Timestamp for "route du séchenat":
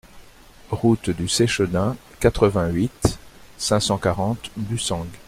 0.71-1.95